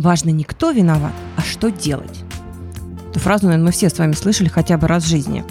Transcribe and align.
Важно 0.00 0.30
не 0.30 0.44
кто 0.44 0.70
виноват, 0.70 1.12
а 1.36 1.42
что 1.42 1.70
делать. 1.70 2.24
Эту 3.10 3.20
фразу, 3.20 3.44
наверное, 3.44 3.66
мы 3.66 3.70
все 3.70 3.90
с 3.90 3.98
вами 3.98 4.14
слышали 4.14 4.48
хотя 4.48 4.78
бы 4.78 4.88
раз 4.88 5.04
в 5.04 5.08
жизни. 5.08 5.44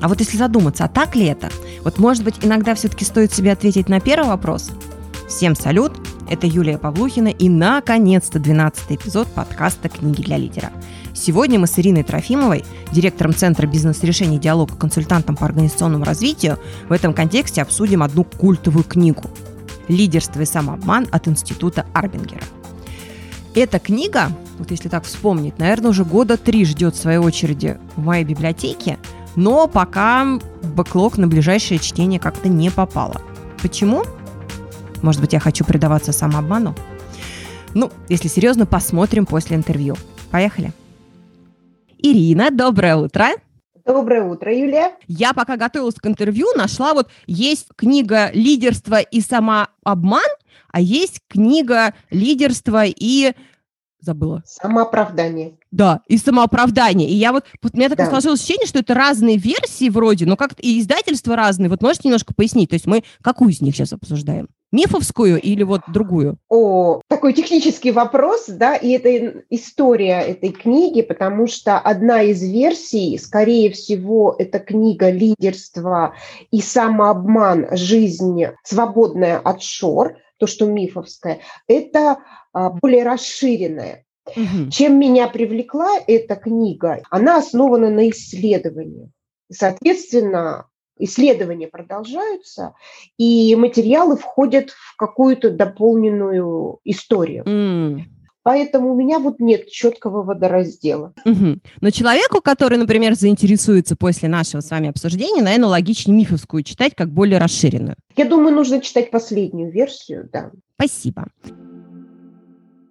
А 0.00 0.06
вот 0.06 0.20
если 0.20 0.36
задуматься, 0.36 0.84
а 0.84 0.88
так 0.88 1.16
ли 1.16 1.24
это? 1.24 1.50
Вот, 1.82 1.98
может 1.98 2.22
быть, 2.22 2.36
иногда 2.42 2.76
все-таки 2.76 3.04
стоит 3.04 3.32
себе 3.32 3.50
ответить 3.50 3.88
на 3.88 3.98
первый 3.98 4.28
вопрос? 4.28 4.70
Всем 5.28 5.56
салют! 5.56 5.92
Это 6.30 6.46
Юлия 6.46 6.78
Павлухина 6.78 7.26
и, 7.26 7.48
наконец-то, 7.48 8.38
12 8.38 8.92
эпизод 8.92 9.26
подкаста 9.26 9.88
«Книги 9.88 10.22
для 10.22 10.36
лидера». 10.36 10.70
Сегодня 11.12 11.58
мы 11.58 11.66
с 11.66 11.76
Ириной 11.76 12.04
Трофимовой, 12.04 12.64
директором 12.92 13.34
Центра 13.34 13.66
бизнес-решений 13.66 14.38
диалога, 14.38 14.76
консультантом 14.76 15.34
по 15.34 15.46
организационному 15.46 16.04
развитию, 16.04 16.60
в 16.88 16.92
этом 16.92 17.12
контексте 17.12 17.60
обсудим 17.60 18.04
одну 18.04 18.22
культовую 18.22 18.84
книгу 18.84 19.24
«Лидерство 19.88 20.42
и 20.42 20.46
самообман» 20.46 21.08
от 21.10 21.26
Института 21.26 21.86
Арбингера. 21.92 22.42
Эта 23.56 23.78
книга, 23.78 24.32
вот 24.58 24.72
если 24.72 24.88
так 24.88 25.04
вспомнить, 25.04 25.60
наверное, 25.60 25.90
уже 25.90 26.04
года 26.04 26.36
три 26.36 26.64
ждет 26.64 26.96
своей 26.96 27.18
очереди 27.18 27.78
в 27.94 28.04
моей 28.04 28.24
библиотеке, 28.24 28.98
но 29.36 29.68
пока 29.68 30.40
бэклог 30.74 31.18
на 31.18 31.28
ближайшее 31.28 31.78
чтение 31.78 32.18
как-то 32.18 32.48
не 32.48 32.70
попало. 32.70 33.20
Почему? 33.62 34.02
Может 35.02 35.20
быть, 35.20 35.34
я 35.34 35.38
хочу 35.38 35.64
предаваться 35.64 36.10
самообману? 36.10 36.74
Ну, 37.74 37.92
если 38.08 38.26
серьезно, 38.26 38.66
посмотрим 38.66 39.24
после 39.24 39.56
интервью. 39.56 39.94
Поехали. 40.32 40.72
Ирина, 41.98 42.50
доброе 42.50 42.96
утро. 42.96 43.28
Доброе 43.86 44.24
утро, 44.24 44.52
Юлия. 44.52 44.96
Я 45.06 45.32
пока 45.32 45.56
готовилась 45.56 45.94
к 45.94 46.06
интервью, 46.06 46.48
нашла 46.56 46.92
вот 46.92 47.08
есть 47.26 47.68
книга 47.76 48.30
«Лидерство 48.32 48.98
и 48.98 49.20
самообман», 49.20 50.24
а 50.74 50.80
есть 50.80 51.20
книга 51.28 51.94
«Лидерство 52.10 52.82
и 52.84 53.32
забыла. 54.00 54.42
Самооправдание. 54.44 55.56
Да, 55.70 56.00
и 56.08 56.18
самооправдание. 56.18 57.08
И 57.08 57.14
я 57.14 57.32
вот, 57.32 57.44
вот 57.62 57.74
у 57.74 57.76
меня 57.76 57.88
такое 57.88 58.06
да. 58.06 58.10
сложилось 58.10 58.40
ощущение, 58.40 58.66
что 58.66 58.80
это 58.80 58.92
разные 58.92 59.36
версии 59.36 59.88
вроде, 59.88 60.26
но 60.26 60.36
как-то 60.36 60.60
и 60.62 60.80
издательства 60.80 61.36
разные. 61.36 61.70
Вот 61.70 61.80
можете 61.80 62.08
немножко 62.08 62.34
пояснить? 62.34 62.70
То 62.70 62.74
есть 62.74 62.86
мы 62.86 63.04
какую 63.22 63.52
из 63.52 63.60
них 63.60 63.74
сейчас 63.76 63.92
обсуждаем? 63.92 64.48
Мифовскую 64.72 65.40
или 65.40 65.62
вот 65.62 65.82
другую? 65.86 66.38
О, 66.48 67.00
такой 67.08 67.34
технический 67.34 67.92
вопрос, 67.92 68.46
да, 68.48 68.74
и 68.74 68.90
это 68.90 69.44
история 69.48 70.22
этой 70.22 70.50
книги, 70.50 71.02
потому 71.02 71.46
что 71.46 71.78
одна 71.78 72.22
из 72.22 72.42
версий, 72.42 73.16
скорее 73.18 73.70
всего, 73.70 74.34
это 74.36 74.58
книга 74.58 75.10
«Лидерство 75.10 76.14
и 76.50 76.60
самообман. 76.60 77.68
Жизнь 77.70 78.42
свободная 78.64 79.38
от 79.38 79.62
шор», 79.62 80.16
то, 80.44 80.46
что 80.46 80.66
мифовская, 80.66 81.40
это 81.66 82.18
а, 82.52 82.68
более 82.68 83.02
расширенная. 83.02 84.04
Угу. 84.26 84.70
Чем 84.70 84.98
меня 84.98 85.26
привлекла 85.28 85.88
эта 86.06 86.36
книга? 86.36 87.00
Она 87.10 87.38
основана 87.38 87.88
на 87.88 88.10
исследовании. 88.10 89.10
Соответственно, 89.50 90.66
исследования 90.98 91.68
продолжаются, 91.68 92.74
и 93.16 93.56
материалы 93.56 94.18
входят 94.18 94.68
в 94.68 94.96
какую-то 94.98 95.50
дополненную 95.50 96.78
историю. 96.84 97.44
Mm. 97.44 98.00
Поэтому 98.44 98.92
у 98.92 98.94
меня 98.94 99.18
вот 99.18 99.40
нет 99.40 99.68
четкого 99.70 100.22
водораздела. 100.22 101.14
Угу. 101.24 101.58
Но 101.80 101.90
человеку, 101.90 102.42
который, 102.42 102.76
например, 102.76 103.14
заинтересуется 103.14 103.96
после 103.96 104.28
нашего 104.28 104.60
с 104.60 104.70
вами 104.70 104.90
обсуждения, 104.90 105.42
наверное, 105.42 105.70
логичнее 105.70 106.14
мифовскую 106.14 106.62
читать 106.62 106.94
как 106.94 107.10
более 107.10 107.38
расширенную. 107.38 107.96
Я 108.16 108.26
думаю, 108.26 108.54
нужно 108.54 108.82
читать 108.82 109.10
последнюю 109.10 109.72
версию, 109.72 110.28
да. 110.30 110.50
Спасибо. 110.78 111.28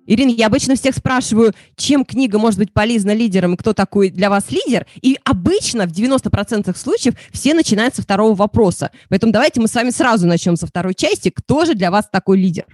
Ирина, 0.08 0.32
я 0.32 0.48
обычно 0.48 0.76
всех 0.76 0.96
спрашиваю, 0.96 1.54
чем 1.76 2.04
книга 2.04 2.40
может 2.40 2.60
быть 2.60 2.74
полезна 2.74 3.14
лидерам 3.14 3.54
и 3.54 3.58
кто 3.58 3.74
такой 3.74 4.10
для 4.10 4.32
вас 4.32 4.50
лидер. 4.50 4.88
И 5.02 5.18
обычно 5.24 5.86
в 5.88 5.92
90% 5.92 6.76
случаев 6.76 7.14
все 7.32 7.54
начинают 7.54 7.96
со 7.96 8.02
второго 8.02 8.34
вопроса. 8.34 8.90
Поэтому 9.10 9.32
давайте 9.32 9.62
мы 9.62 9.68
с 9.68 9.76
вами 9.76 9.92
сразу 9.92 10.28
начнем 10.28 10.56
со 10.56 10.66
второй 10.66 10.96
части. 10.96 11.30
Кто 11.30 11.64
же 11.66 11.76
для 11.76 11.92
вас 11.92 12.10
такой 12.12 12.40
лидер? 12.40 12.66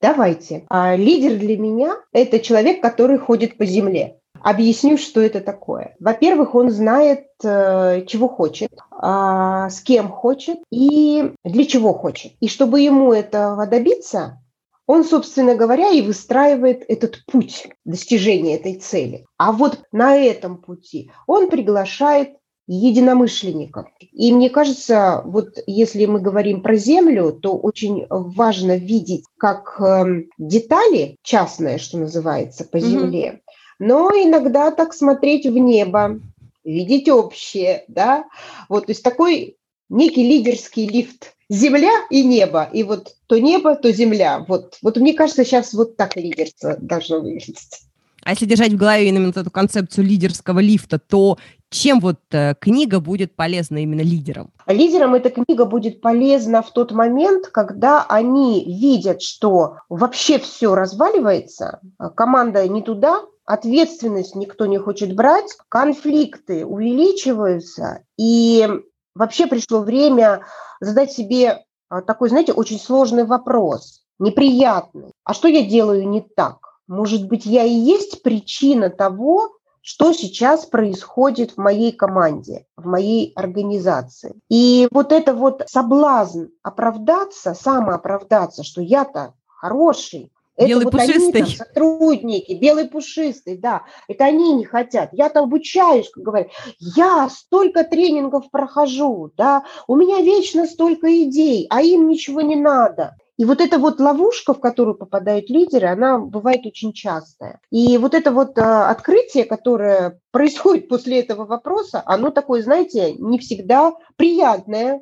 Давайте. 0.00 0.64
А, 0.68 0.96
лидер 0.96 1.38
для 1.38 1.56
меня– 1.56 1.96
это 2.12 2.40
человек, 2.40 2.82
который 2.82 3.18
ходит 3.18 3.56
по 3.56 3.64
земле. 3.64 4.18
Объясню, 4.42 4.98
что 4.98 5.22
это 5.22 5.40
такое. 5.40 5.96
Во-первых, 5.98 6.54
он 6.54 6.70
знает, 6.70 7.28
э, 7.42 8.04
чего 8.06 8.28
хочет, 8.28 8.70
а, 8.90 9.70
с 9.70 9.80
кем 9.80 10.10
хочет 10.10 10.58
и 10.70 11.32
для 11.44 11.64
чего 11.64 11.94
хочет. 11.94 12.32
И 12.40 12.48
чтобы 12.48 12.80
ему 12.80 13.14
этого 13.14 13.66
добиться, 13.66 14.42
он, 14.86 15.04
собственно 15.04 15.54
говоря, 15.54 15.88
и 15.90 16.02
выстраивает 16.02 16.84
этот 16.88 17.24
путь 17.24 17.68
достижения 17.86 18.56
этой 18.56 18.74
цели. 18.74 19.24
А 19.38 19.52
вот 19.52 19.82
на 19.92 20.16
этом 20.16 20.58
пути 20.58 21.10
он 21.26 21.48
приглашает 21.48 22.36
единомышленников. 22.66 23.86
И 24.12 24.32
мне 24.32 24.48
кажется, 24.50 25.22
вот 25.24 25.58
если 25.66 26.06
мы 26.06 26.20
говорим 26.20 26.62
про 26.62 26.76
Землю, 26.76 27.32
то 27.32 27.56
очень 27.56 28.06
важно 28.08 28.76
видеть 28.76 29.24
как 29.36 29.80
э, 29.80 30.24
детали 30.38 31.16
частные, 31.22 31.78
что 31.78 31.98
называется, 31.98 32.64
по 32.64 32.80
Земле, 32.80 33.26
mm-hmm. 33.28 33.40
но 33.80 34.10
иногда 34.10 34.70
так 34.70 34.94
смотреть 34.94 35.46
в 35.46 35.58
небо, 35.58 36.20
видеть 36.64 37.08
общее, 37.10 37.84
да, 37.88 38.24
вот, 38.68 38.86
то 38.86 38.92
есть 38.92 39.02
такой 39.02 39.56
некий 39.90 40.26
лидерский 40.26 40.88
лифт 40.88 41.34
земля 41.50 41.92
и 42.10 42.24
небо, 42.24 42.68
и 42.72 42.82
вот 42.82 43.14
то 43.26 43.38
небо, 43.38 43.76
то 43.76 43.92
земля. 43.92 44.44
Вот, 44.48 44.78
вот 44.82 44.96
мне 44.96 45.12
кажется, 45.12 45.44
сейчас 45.44 45.74
вот 45.74 45.96
так 45.96 46.16
лидерство 46.16 46.76
должно 46.78 47.20
выглядеть. 47.20 47.82
А 48.24 48.30
если 48.30 48.46
держать 48.46 48.72
в 48.72 48.76
голове 48.76 49.08
именно 49.08 49.28
эту 49.28 49.50
концепцию 49.50 50.06
лидерского 50.06 50.60
лифта, 50.60 50.98
то 50.98 51.38
чем 51.70 52.00
вот 52.00 52.20
э, 52.30 52.54
книга 52.58 53.00
будет 53.00 53.36
полезна 53.36 53.78
именно 53.78 54.00
лидерам? 54.00 54.50
Лидерам 54.66 55.14
эта 55.14 55.30
книга 55.30 55.64
будет 55.64 56.00
полезна 56.00 56.62
в 56.62 56.70
тот 56.70 56.92
момент, 56.92 57.48
когда 57.48 58.04
они 58.08 58.64
видят, 58.64 59.22
что 59.22 59.78
вообще 59.88 60.38
все 60.38 60.74
разваливается, 60.74 61.80
а 61.98 62.10
команда 62.10 62.66
не 62.68 62.82
туда, 62.82 63.22
ответственность 63.44 64.36
никто 64.36 64.66
не 64.66 64.78
хочет 64.78 65.14
брать, 65.14 65.56
конфликты 65.68 66.64
увеличиваются, 66.64 68.04
и 68.16 68.68
вообще 69.14 69.46
пришло 69.46 69.80
время 69.80 70.46
задать 70.80 71.12
себе 71.12 71.64
а, 71.88 72.02
такой, 72.02 72.28
знаете, 72.28 72.52
очень 72.52 72.78
сложный 72.78 73.24
вопрос, 73.24 74.02
неприятный. 74.18 75.12
А 75.24 75.34
что 75.34 75.48
я 75.48 75.62
делаю 75.62 76.08
не 76.08 76.22
так? 76.22 76.63
Может 76.86 77.28
быть, 77.28 77.46
я 77.46 77.64
и 77.64 77.72
есть 77.72 78.22
причина 78.22 78.90
того, 78.90 79.50
что 79.80 80.12
сейчас 80.12 80.64
происходит 80.64 81.52
в 81.52 81.58
моей 81.58 81.92
команде, 81.92 82.66
в 82.76 82.86
моей 82.86 83.32
организации. 83.34 84.34
И 84.48 84.88
вот 84.90 85.12
это 85.12 85.34
вот 85.34 85.62
соблазн 85.66 86.46
оправдаться, 86.62 87.54
самооправдаться, 87.54 88.64
что 88.64 88.80
я-то 88.80 89.34
хороший, 89.46 90.30
Белый 90.56 90.84
это 90.84 90.84
вот 90.84 90.92
пушистый. 90.92 91.42
Они, 91.42 91.56
там, 91.56 91.66
сотрудники, 91.66 92.52
белый 92.52 92.88
пушистый, 92.88 93.58
да. 93.58 93.82
Это 94.06 94.24
они 94.24 94.54
не 94.54 94.64
хотят. 94.64 95.10
Я-то 95.12 95.40
обучаюсь, 95.40 96.08
как 96.10 96.22
говорят. 96.22 96.48
Я 96.78 97.28
столько 97.28 97.82
тренингов 97.82 98.50
прохожу, 98.50 99.32
да. 99.36 99.64
У 99.88 99.96
меня 99.96 100.20
вечно 100.20 100.66
столько 100.66 101.08
идей, 101.24 101.66
а 101.70 101.82
им 101.82 102.08
ничего 102.08 102.40
не 102.40 102.56
надо. 102.56 103.16
И 103.36 103.44
вот 103.44 103.60
эта 103.60 103.78
вот 103.78 103.98
ловушка, 103.98 104.54
в 104.54 104.60
которую 104.60 104.94
попадают 104.94 105.50
лидеры, 105.50 105.88
она 105.88 106.18
бывает 106.18 106.64
очень 106.66 106.92
частая. 106.92 107.60
И 107.70 107.98
вот 107.98 108.14
это 108.14 108.30
вот 108.30 108.56
а, 108.58 108.90
открытие, 108.90 109.44
которое 109.44 110.20
происходит 110.30 110.88
после 110.88 111.20
этого 111.20 111.44
вопроса, 111.44 112.02
оно 112.06 112.30
такое, 112.30 112.62
знаете, 112.62 113.14
не 113.14 113.38
всегда 113.38 113.92
приятное. 114.16 115.00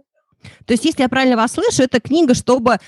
То 0.66 0.72
есть, 0.72 0.84
если 0.84 1.02
я 1.02 1.08
правильно 1.08 1.36
вас 1.36 1.52
слышу, 1.52 1.82
это 1.82 2.00
книга, 2.00 2.34
чтобы 2.34 2.78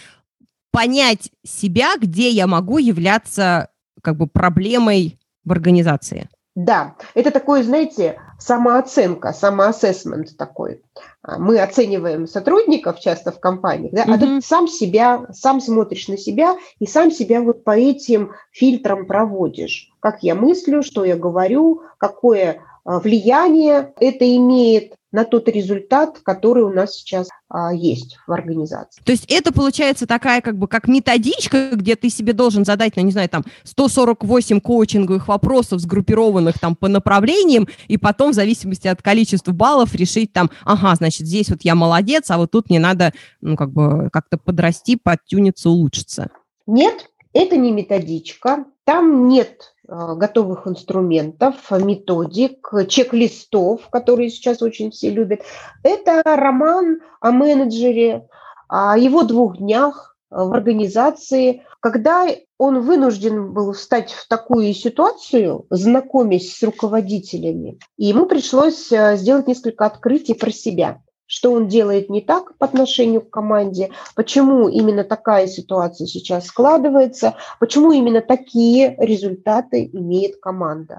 понять 0.71 1.31
себя, 1.45 1.97
где 1.99 2.31
я 2.31 2.47
могу 2.47 2.79
являться 2.79 3.69
как 4.03 4.17
бы 4.17 4.27
проблемой 4.27 5.19
в 5.45 5.53
организации. 5.53 6.29
Да, 6.55 6.97
это 7.15 7.31
такое, 7.31 7.63
знаете, 7.63 8.19
самооценка, 8.45 9.33
самоассессмент 9.33 10.37
такой. 10.37 10.83
А, 11.23 11.39
мы 11.39 11.59
оцениваем 11.61 12.27
сотрудников 12.27 13.01
часто 13.01 13.33
в 13.33 13.41
компаниях, 13.41 13.93
да, 13.93 14.05
mm-hmm. 14.05 14.15
а 14.15 14.19
ты 14.19 14.41
сам 14.43 14.69
себя, 14.69 15.27
сам 15.33 15.61
смотришь 15.61 16.09
на 16.09 16.19
себя 16.19 16.57
и 16.79 16.87
сам 16.87 17.11
себя 17.11 17.41
вот 17.41 17.65
по 17.65 17.77
этим 17.77 18.33
фильтрам 18.51 19.07
проводишь. 19.07 19.91
Как 20.01 20.23
я 20.23 20.35
мыслю, 20.35 20.83
что 20.83 21.05
я 21.05 21.17
говорю, 21.17 21.83
какое 21.99 22.61
влияние 22.85 23.93
это 23.99 24.37
имеет 24.37 24.95
на 25.15 25.25
тот 25.25 25.49
результат, 25.49 26.19
который 26.25 26.65
у 26.65 26.71
нас 26.71 26.97
сейчас 26.97 27.29
а, 27.49 27.73
есть 27.73 28.17
в 28.27 28.33
организации. 28.33 29.01
То 29.05 29.13
есть 29.13 29.31
это 29.31 29.53
получается 29.53 30.09
такая 30.09 30.41
как 30.41 30.59
бы 30.59 30.67
как 30.67 30.89
методичка, 30.89 31.71
где 31.73 31.95
ты 31.95 32.11
себе 32.11 32.33
должен 32.33 32.65
задать, 32.65 32.97
ну 32.97 33.03
не 33.05 33.13
знаю, 33.13 33.29
там 33.29 33.45
148 33.63 34.61
коучинговых 34.61 35.29
вопросов, 35.29 35.81
сгруппированных 35.81 36.59
там 36.59 36.75
по 36.75 36.89
направлениям, 36.89 37.69
и 37.87 37.97
потом 37.97 38.33
в 38.33 38.35
зависимости 38.35 38.89
от 38.89 39.03
количества 39.03 39.53
баллов 39.53 39.95
решить 39.95 40.33
там, 40.33 40.51
ага, 40.65 40.93
значит, 40.97 41.29
здесь 41.29 41.49
вот 41.49 41.61
я 41.63 41.77
молодец, 41.77 42.29
а 42.33 42.37
вот 42.37 42.51
тут 42.51 42.69
мне 42.69 42.81
надо, 42.81 43.13
ну 43.41 43.57
как 43.57 43.71
бы 43.71 44.11
как-то 44.11 44.37
подрасти, 44.37 44.97
подтюниться, 44.97 45.71
улучшиться. 45.71 46.31
Нет, 46.67 47.09
Это 47.33 47.57
не 47.57 47.71
методичка, 47.71 48.65
там 48.85 49.29
нет 49.29 49.74
готовых 49.87 50.67
инструментов, 50.67 51.57
методик, 51.71 52.73
чек-листов, 52.89 53.89
которые 53.91 54.31
сейчас 54.31 54.63
очень 54.63 54.91
все 54.91 55.11
любят. 55.11 55.43
Это 55.83 56.23
роман 56.25 57.01
о 57.21 57.31
менеджере, 57.31 58.27
о 58.69 58.97
его 58.97 59.23
двух 59.23 59.59
днях 59.59 60.17
в 60.31 60.53
организации, 60.53 61.63
когда 61.81 62.27
он 62.59 62.81
вынужден 62.81 63.53
был 63.53 63.73
встать 63.73 64.13
в 64.13 64.27
такую 64.27 64.73
ситуацию, 64.75 65.67
знакомясь 65.71 66.57
с 66.57 66.63
руководителями, 66.63 67.79
и 67.97 68.07
ему 68.07 68.27
пришлось 68.27 68.91
а, 68.93 69.17
сделать 69.17 69.47
несколько 69.47 69.87
открытий 69.87 70.35
про 70.35 70.51
себя 70.51 71.03
что 71.27 71.53
он 71.53 71.69
делает 71.69 72.11
не 72.11 72.21
так 72.21 72.57
по 72.59 72.67
отношению 72.67 73.23
к 73.23 73.31
команде, 73.31 73.91
почему 74.15 74.69
именно 74.69 75.05
такая 75.05 75.47
ситуация 75.47 76.07
сейчас 76.07 76.47
складывается, 76.47 77.37
почему 77.61 77.93
именно 77.93 78.21
такие 78.21 78.97
результаты 78.99 79.91
имеет 79.93 80.37
команда. 80.37 80.99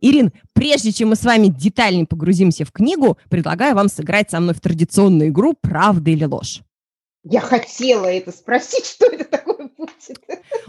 Ирин, 0.00 0.32
прежде 0.52 0.92
чем 0.92 1.10
мы 1.10 1.16
с 1.16 1.24
вами 1.24 1.46
детальнее 1.46 2.06
погрузимся 2.06 2.64
в 2.64 2.72
книгу, 2.72 3.16
предлагаю 3.30 3.74
вам 3.76 3.88
сыграть 3.88 4.30
со 4.30 4.40
мной 4.40 4.54
в 4.54 4.60
традиционную 4.60 5.28
игру 5.28 5.54
«Правда 5.60 6.10
или 6.10 6.24
ложь». 6.24 6.60
Я 7.24 7.40
хотела 7.40 8.06
это 8.06 8.32
спросить, 8.32 8.84
что 8.94 9.06
это 9.06 9.24
такое 9.24 9.51
будет. 9.86 10.18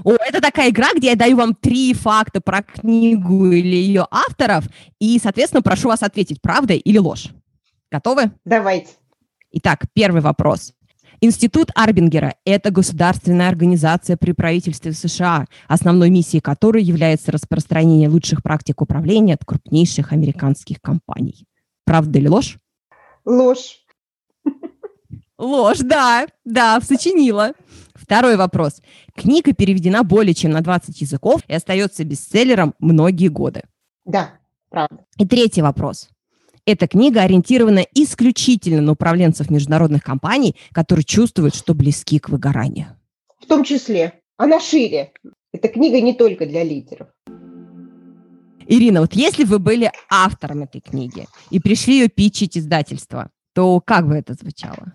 О, 0.03 0.13
это 0.13 0.41
такая 0.41 0.69
игра, 0.69 0.89
где 0.95 1.07
я 1.07 1.15
даю 1.15 1.37
вам 1.37 1.55
три 1.55 1.93
факта 1.93 2.41
про 2.41 2.61
книгу 2.63 3.51
или 3.51 3.75
ее 3.75 4.07
авторов, 4.11 4.65
и, 4.99 5.19
соответственно, 5.21 5.61
прошу 5.61 5.89
вас 5.89 6.03
ответить, 6.03 6.41
правда 6.41 6.73
или 6.73 6.97
ложь. 6.97 7.29
Готовы? 7.91 8.31
Давайте. 8.45 8.89
Итак, 9.51 9.85
первый 9.93 10.21
вопрос. 10.21 10.73
Институт 11.21 11.69
Арбингера– 11.75 12.35
это 12.45 12.69
государственная 12.69 13.47
организация 13.47 14.17
при 14.17 14.33
правительстве 14.33 14.91
США, 14.91 15.45
основной 15.67 16.09
миссией 16.09 16.41
которой 16.41 16.83
является 16.83 17.31
распространение 17.31 18.09
лучших 18.09 18.43
практик 18.43 18.81
управления 18.81 19.35
от 19.35 19.45
крупнейших 19.45 20.11
американских 20.11 20.81
компаний. 20.81 21.45
Правда 21.85 22.19
или 22.19 22.27
ложь? 22.27 22.57
Ложь. 23.23 23.85
Ложь, 25.37 25.79
да, 25.79 26.27
да, 26.45 26.79
сочинила. 26.81 27.53
Второй 28.03 28.35
вопрос. 28.35 28.81
Книга 29.15 29.53
переведена 29.53 30.03
более 30.03 30.33
чем 30.33 30.51
на 30.51 30.61
20 30.61 30.99
языков 30.99 31.41
и 31.47 31.53
остается 31.53 32.03
бестселлером 32.03 32.73
многие 32.79 33.29
годы. 33.29 33.61
Да, 34.03 34.31
правда. 34.69 35.05
И 35.17 35.25
третий 35.25 35.61
вопрос. 35.61 36.09
Эта 36.65 36.87
книга 36.87 37.21
ориентирована 37.21 37.85
исключительно 37.93 38.81
на 38.81 38.91
управленцев 38.91 39.49
международных 39.49 40.03
компаний, 40.03 40.55
которые 40.73 41.05
чувствуют, 41.05 41.55
что 41.55 41.73
близки 41.73 42.19
к 42.19 42.27
выгоранию. 42.27 42.87
В 43.39 43.45
том 43.45 43.63
числе. 43.63 44.19
Она 44.37 44.59
шире. 44.59 45.13
Эта 45.53 45.69
книга 45.69 46.01
не 46.01 46.13
только 46.13 46.45
для 46.45 46.63
лидеров. 46.63 47.07
Ирина, 48.67 49.01
вот 49.01 49.13
если 49.13 49.45
вы 49.45 49.59
были 49.59 49.91
автором 50.09 50.63
этой 50.63 50.81
книги 50.81 51.27
и 51.49 51.59
пришли 51.59 51.99
ее 51.99 52.09
питчить 52.09 52.57
издательство, 52.57 53.29
то 53.53 53.79
как 53.79 54.07
бы 54.07 54.15
это 54.15 54.33
звучало? 54.33 54.93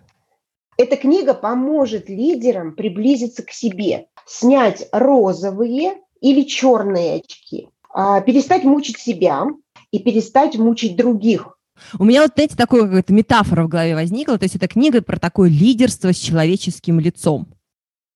Эта 0.79 0.97
книга 0.97 1.35
поможет 1.35 2.09
лидерам 2.09 2.77
приблизиться 2.77 3.43
к 3.43 3.51
себе, 3.51 4.07
снять 4.27 4.89
розовые 4.93 5.95
или 6.21 6.45
черные 6.45 7.17
очки, 7.17 7.69
а, 7.93 8.21
перестать 8.21 8.63
мучить 8.63 8.99
себя 8.99 9.47
и 9.91 9.99
перестать 9.99 10.57
мучить 10.57 10.97
других. 10.97 11.59
У 11.99 12.05
меня 12.05 12.23
вот, 12.23 12.33
знаете, 12.35 12.57
такая 12.57 12.83
какая-то 12.83 13.13
метафора 13.13 13.65
в 13.65 13.69
голове 13.69 13.97
возникла. 13.97 14.39
То 14.39 14.45
есть 14.45 14.55
это 14.55 14.69
книга 14.69 15.03
про 15.03 15.19
такое 15.19 15.51
лидерство 15.51 16.13
с 16.13 16.17
человеческим 16.17 17.01
лицом. 17.01 17.49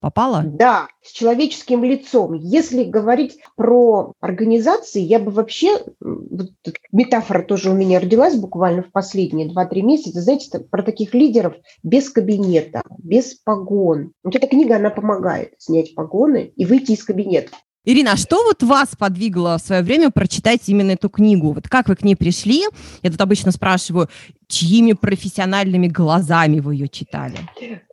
Попала? 0.03 0.43
Да, 0.45 0.89
с 1.01 1.13
человеческим 1.13 1.85
лицом. 1.85 2.33
Если 2.35 2.83
говорить 2.83 3.39
про 3.55 4.15
организации, 4.21 5.01
я 5.01 5.21
бы 5.21 5.31
вообще, 5.31 5.79
вот, 6.01 6.51
метафора 6.91 7.45
тоже 7.45 7.71
у 7.71 7.75
меня 7.75 8.01
родилась 8.01 8.35
буквально 8.35 8.83
в 8.83 8.91
последние 8.91 9.49
2-3 9.49 9.83
месяца, 9.83 10.21
знаете, 10.21 10.59
про 10.59 10.83
таких 10.83 11.15
лидеров 11.15 11.55
без 11.85 12.11
кабинета, 12.11 12.83
без 12.99 13.37
погон. 13.37 14.11
Вот 14.25 14.35
эта 14.35 14.49
книга, 14.49 14.75
она 14.75 14.91
помогает 14.91 15.53
снять 15.59 15.95
погоны 15.95 16.53
и 16.57 16.65
выйти 16.65 16.93
из 16.93 17.05
кабинета. 17.05 17.51
Ирина, 17.85 18.13
а 18.13 18.17
что 18.17 18.45
вот 18.45 18.63
вас 18.63 18.91
подвигло 18.97 19.57
в 19.59 19.67
свое 19.67 19.83
время 19.83 20.11
прочитать 20.11 20.69
именно 20.69 20.93
эту 20.93 21.09
книгу? 21.09 21.53
Вот 21.53 21.69
как 21.69 21.89
вы 21.89 21.97
к 21.97 22.05
ней 22.05 22.15
пришли? 22.15 22.63
Я 23.03 23.11
тут 23.11 23.21
обычно 23.21 23.51
спрашиваю, 23.51 24.09
чьими 24.53 24.93
профессиональными 24.93 25.89
глазами 25.89 26.61
вы 26.61 26.75
ее 26.75 26.89
читали? 26.89 27.39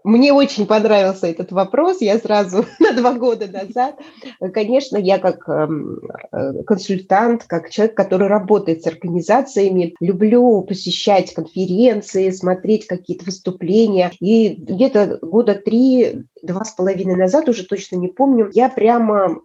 Мне 0.04 0.34
очень 0.34 0.66
понравился 0.66 1.28
этот 1.28 1.52
вопрос. 1.52 2.02
Я 2.02 2.20
сразу 2.20 2.66
на 2.80 2.92
два 2.92 3.14
года 3.14 3.48
назад, 3.48 3.96
конечно, 4.54 4.98
я 4.98 5.20
как 5.20 5.48
эм, 5.48 6.00
э, 6.32 6.64
консультант, 6.64 7.46
как 7.46 7.70
человек, 7.70 7.96
который 7.96 8.28
работает 8.28 8.84
с 8.84 8.88
организациями, 8.88 9.96
люблю 10.02 10.62
посещать 10.64 11.34
конференции, 11.34 12.30
смотреть 12.32 12.88
какие-то 12.88 13.26
выступления. 13.26 14.12
И 14.20 14.56
где-то 14.56 15.20
года 15.22 15.56
три, 15.56 16.26
два 16.44 16.66
с 16.66 16.72
половиной 16.72 17.16
назад, 17.16 17.48
уже 17.48 17.64
точно 17.64 17.96
не 17.96 18.10
помню, 18.10 18.50
я 18.54 18.68
прямо 18.70 19.42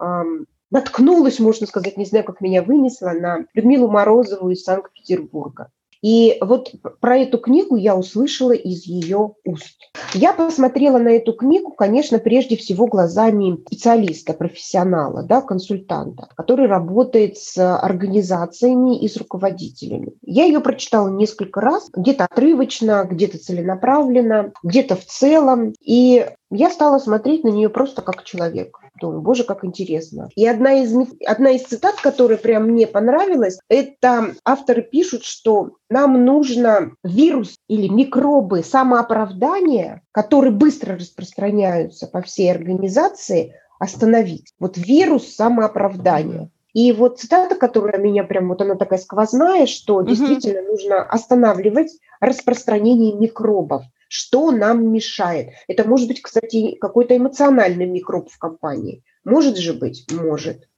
наткнулась, 0.71 1.39
можно 1.39 1.69
сказать, 1.69 1.97
не 1.97 2.05
знаю, 2.05 2.25
как 2.25 2.41
меня 2.41 2.63
вынесла, 2.63 3.11
на 3.11 3.47
Людмилу 3.55 3.89
Морозову 3.89 4.51
из 4.51 4.65
Санкт-Петербурга. 4.65 5.71
И 6.05 6.37
вот 6.43 6.71
про 7.01 7.17
эту 7.17 7.39
книгу 7.39 7.77
я 7.77 7.97
услышала 7.97 8.53
из 8.53 8.85
ее 8.85 9.37
уст. 9.43 9.79
Я 10.13 10.35
посмотрела 10.35 10.99
на 10.99 11.09
эту 11.09 11.33
книгу, 11.33 11.71
конечно, 11.71 12.19
прежде 12.19 12.59
всего 12.59 12.87
глазами 12.87 13.57
специалиста, 13.67 14.35
профессионала, 14.35 15.23
да, 15.23 15.41
консультанта, 15.41 16.29
который 16.37 16.67
работает 16.67 17.39
с 17.39 17.57
организациями 17.79 19.01
и 19.01 19.09
с 19.09 19.17
руководителями. 19.17 20.13
Я 20.21 20.45
ее 20.45 20.61
прочитала 20.61 21.09
несколько 21.09 21.63
раз, 21.63 21.89
где-то 21.91 22.27
отрывочно, 22.27 23.09
где-то 23.11 23.39
целенаправленно, 23.39 24.53
где-то 24.63 24.97
в 24.97 25.07
целом. 25.07 25.73
И 25.81 26.27
я 26.51 26.69
стала 26.69 26.99
смотреть 26.99 27.45
на 27.45 27.49
нее 27.49 27.71
просто 27.71 28.03
как 28.03 28.25
человек. 28.25 28.79
Думаю, 29.01 29.23
боже, 29.23 29.45
как 29.45 29.65
интересно. 29.65 30.29
И 30.37 30.47
одна 30.47 30.75
из, 30.75 30.95
одна 31.27 31.51
из 31.51 31.63
цитат, 31.63 31.97
которая 31.97 32.39
прям 32.39 32.69
мне 32.69 32.87
понравилась, 32.87 33.59
это 33.69 34.35
авторы 34.45 34.83
пишут, 34.83 35.25
что 35.25 35.73
нам 35.91 36.25
нужно 36.25 36.93
вирус 37.03 37.57
или 37.69 37.89
микробы 37.89 38.63
самооправдания, 38.63 40.03
которые 40.13 40.53
быстро 40.53 40.97
распространяются 40.97 42.07
по 42.07 42.23
всей 42.23 42.53
организации, 42.53 43.55
остановить. 43.81 44.53
Вот 44.61 44.77
вирус 44.77 45.35
самооправдания. 45.35 46.51
И 46.73 46.91
вот 46.93 47.21
цитата, 47.21 47.55
которая 47.55 47.99
меня 47.99 48.25
прям, 48.25 48.49
вот 48.49 48.61
она 48.61 48.75
такая 48.75 48.99
сквозная, 48.99 49.67
что 49.67 49.97
угу. 49.97 50.07
действительно 50.07 50.63
нужно 50.63 51.03
останавливать 51.03 51.97
распространение 52.21 53.15
микробов. 53.15 53.83
Что 54.17 54.53
нам 54.53 54.93
мешает? 54.93 55.55
Это 55.67 55.83
может 55.83 56.07
быть, 56.07 56.23
кстати, 56.23 56.77
какой-то 56.77 57.17
эмоциональный 57.17 57.85
микроб 57.85 58.31
в 58.31 58.39
компании. 58.39 59.03
Может 59.25 59.57
же 59.57 59.73
быть? 59.73 60.07
Может. 60.13 60.69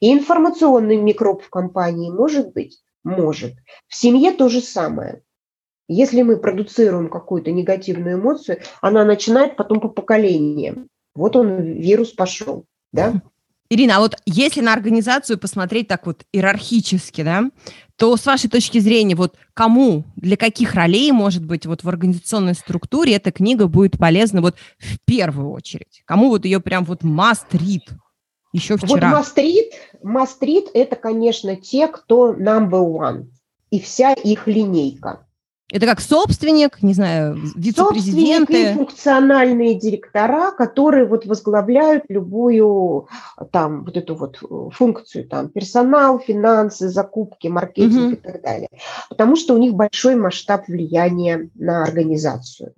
И 0.00 0.10
информационный 0.10 0.96
микроб 0.96 1.42
в 1.42 1.50
компании 1.50 2.10
может 2.10 2.54
быть? 2.54 2.80
Может. 3.04 3.52
В 3.86 3.94
семье 3.94 4.32
то 4.32 4.48
же 4.48 4.62
самое. 4.62 5.20
Если 5.88 6.22
мы 6.22 6.38
продуцируем 6.38 7.10
какую-то 7.10 7.52
негативную 7.52 8.16
эмоцию, 8.16 8.62
она 8.80 9.04
начинает 9.04 9.56
потом 9.56 9.80
по 9.80 9.88
поколениям. 9.88 10.88
Вот 11.14 11.36
он, 11.36 11.64
вирус 11.74 12.12
пошел. 12.12 12.64
Да? 12.94 13.20
Ирина, 13.68 13.96
а 13.96 14.00
вот 14.00 14.16
если 14.26 14.60
на 14.60 14.72
организацию 14.72 15.38
посмотреть 15.38 15.88
так 15.88 16.06
вот 16.06 16.24
иерархически, 16.32 17.22
да, 17.22 17.50
то 17.96 18.16
с 18.16 18.26
вашей 18.26 18.48
точки 18.50 18.78
зрения, 18.78 19.16
вот 19.16 19.36
кому, 19.54 20.04
для 20.16 20.36
каких 20.36 20.74
ролей, 20.74 21.10
может 21.12 21.44
быть, 21.44 21.66
вот 21.66 21.82
в 21.82 21.88
организационной 21.88 22.54
структуре 22.54 23.14
эта 23.14 23.32
книга 23.32 23.66
будет 23.66 23.98
полезна 23.98 24.40
вот 24.40 24.56
в 24.78 24.98
первую 25.04 25.50
очередь? 25.50 26.02
Кому 26.04 26.28
вот 26.28 26.44
ее 26.44 26.60
прям 26.60 26.84
вот 26.84 27.02
must 27.02 27.50
read? 27.52 27.82
Еще 28.52 28.76
вчера. 28.76 29.10
Вот 29.10 29.26
must 30.02 30.40
read– 30.40 30.70
это, 30.74 30.96
конечно, 30.96 31.56
те, 31.56 31.88
кто 31.88 32.32
number 32.34 32.82
one. 32.84 33.26
И 33.70 33.80
вся 33.80 34.12
их 34.12 34.46
линейка. 34.46 35.26
Это 35.72 35.84
как 35.84 36.00
собственник, 36.00 36.80
не 36.82 36.94
знаю, 36.94 37.34
вице-президенты. 37.56 38.36
Собственник 38.36 38.50
и 38.50 38.74
функциональные 38.74 39.74
директора, 39.74 40.52
которые 40.52 41.06
вот 41.06 41.26
возглавляют 41.26 42.04
любую 42.08 43.08
там 43.50 43.84
вот 43.84 43.96
эту 43.96 44.14
вот 44.14 44.38
функцию, 44.72 45.26
там 45.28 45.48
персонал, 45.48 46.20
финансы, 46.20 46.88
закупки, 46.88 47.48
маркетинг 47.48 48.04
угу. 48.04 48.12
и 48.12 48.16
так 48.16 48.42
далее. 48.42 48.68
Потому 49.08 49.34
что 49.34 49.54
у 49.54 49.58
них 49.58 49.74
большой 49.74 50.14
масштаб 50.14 50.68
влияния 50.68 51.50
на 51.56 51.82
организацию. 51.82 52.72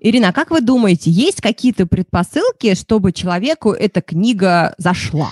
Ирина, 0.00 0.30
а 0.30 0.32
как 0.32 0.50
вы 0.50 0.60
думаете, 0.60 1.10
есть 1.10 1.40
какие-то 1.40 1.86
предпосылки, 1.86 2.74
чтобы 2.74 3.12
человеку 3.12 3.70
эта 3.70 4.02
книга 4.02 4.74
зашла? 4.78 5.30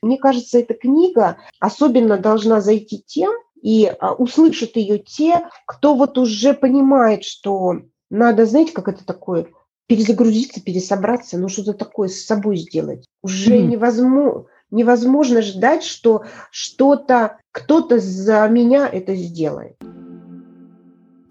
Мне 0.00 0.16
кажется, 0.16 0.58
эта 0.58 0.74
книга 0.74 1.38
особенно 1.58 2.18
должна 2.18 2.60
зайти 2.60 3.02
тем, 3.04 3.32
и 3.62 3.86
а, 3.86 4.14
услышат 4.14 4.76
ее 4.76 4.98
те, 4.98 5.48
кто 5.66 5.94
вот 5.94 6.18
уже 6.18 6.54
понимает, 6.54 7.24
что 7.24 7.82
надо, 8.10 8.46
знаете, 8.46 8.72
как 8.72 8.88
это 8.88 9.04
такое, 9.04 9.46
перезагрузиться, 9.86 10.60
пересобраться, 10.60 11.38
ну 11.38 11.48
что-то 11.48 11.72
такое 11.72 12.08
с 12.08 12.24
собой 12.24 12.58
сделать. 12.58 13.06
Уже 13.22 13.56
mm-hmm. 13.56 13.66
невозможно, 13.66 14.44
невозможно 14.70 15.42
ждать, 15.42 15.82
что 15.82 16.24
что-то, 16.50 17.38
кто-то 17.52 17.98
за 17.98 18.46
меня 18.48 18.88
это 18.88 19.14
сделает. 19.14 19.76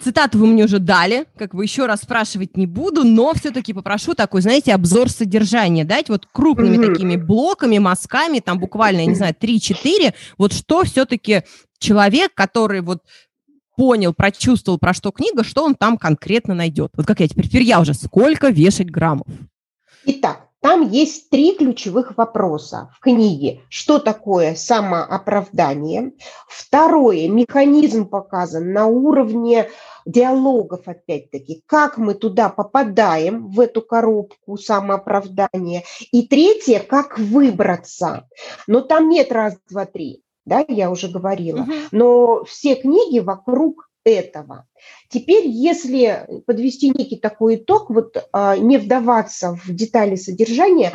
Цитату 0.01 0.37
вы 0.37 0.47
мне 0.47 0.63
уже 0.65 0.77
дали, 0.77 1.25
как 1.37 1.55
бы 1.55 1.63
еще 1.63 1.87
раз 1.87 2.01
спрашивать 2.01 2.55
не 2.55 2.67
буду, 2.67 3.03
но 3.03 3.33
все-таки 3.33 3.73
попрошу 3.73 4.13
такой, 4.13 4.41
знаете, 4.41 4.73
обзор 4.73 5.09
содержания 5.09 5.85
дать 5.85 6.09
вот 6.09 6.27
крупными 6.31 6.77
mm-hmm. 6.77 6.93
такими 6.93 7.15
блоками, 7.15 7.79
мазками, 7.79 8.39
там 8.39 8.59
буквально, 8.59 9.01
я 9.01 9.05
не 9.07 9.15
знаю, 9.15 9.35
3-4, 9.39 10.13
вот 10.37 10.53
что 10.53 10.83
все-таки 10.83 11.43
человек, 11.79 12.33
который 12.33 12.81
вот 12.81 12.99
понял, 13.75 14.13
прочувствовал, 14.13 14.79
про 14.79 14.93
что 14.93 15.11
книга, 15.11 15.43
что 15.43 15.63
он 15.63 15.75
там 15.75 15.97
конкретно 15.97 16.55
найдет. 16.55 16.91
Вот 16.95 17.05
как 17.05 17.19
я 17.19 17.27
теперь, 17.27 17.47
теперь 17.47 17.63
я 17.63 17.79
уже, 17.79 17.93
сколько 17.93 18.49
вешать 18.49 18.89
граммов? 18.89 19.27
Итак, 20.03 20.47
там 20.61 20.89
есть 20.89 21.29
три 21.29 21.55
ключевых 21.55 22.17
вопроса 22.17 22.89
в 22.95 22.99
книге. 22.99 23.61
Что 23.69 23.99
такое 23.99 24.55
самооправдание? 24.55 26.13
Второе, 26.47 27.29
механизм 27.29 28.07
показан 28.07 28.73
на 28.73 28.87
уровне 28.87 29.69
диалогов, 30.05 30.87
опять-таки, 30.87 31.61
как 31.67 31.97
мы 31.97 32.15
туда 32.15 32.49
попадаем, 32.49 33.47
в 33.47 33.59
эту 33.59 33.81
коробку 33.81 34.57
самооправдания. 34.57 35.83
И 36.11 36.27
третье, 36.27 36.79
как 36.79 37.19
выбраться. 37.19 38.27
Но 38.65 38.81
там 38.81 39.09
нет 39.09 39.31
раз, 39.31 39.55
два, 39.69 39.85
три 39.85 40.23
да, 40.47 40.65
я 40.67 40.89
уже 40.89 41.09
говорила, 41.09 41.61
угу. 41.61 41.73
но 41.91 42.43
все 42.45 42.75
книги 42.75 43.19
вокруг 43.19 43.89
этого. 44.05 44.65
Теперь, 45.09 45.47
если 45.47 46.25
подвести 46.45 46.89
некий 46.89 47.17
такой 47.17 47.57
итог, 47.57 47.89
вот 47.89 48.17
а, 48.31 48.57
не 48.57 48.77
вдаваться 48.77 49.55
в 49.55 49.73
детали 49.73 50.15
содержания, 50.15 50.93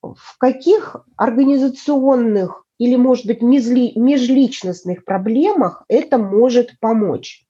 в 0.00 0.38
каких 0.38 0.96
организационных 1.16 2.64
или, 2.78 2.94
может 2.96 3.26
быть, 3.26 3.42
межличностных 3.42 5.04
проблемах 5.04 5.84
это 5.88 6.18
может 6.18 6.78
помочь? 6.78 7.44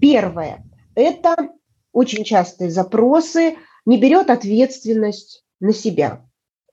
Первое– 0.00 0.64
это 0.94 1.48
очень 1.92 2.24
частые 2.24 2.70
запросы, 2.70 3.56
не 3.86 3.98
берет 3.98 4.28
ответственность 4.28 5.44
на 5.60 5.72
себя. 5.72 6.26